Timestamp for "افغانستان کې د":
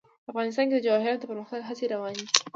0.31-0.83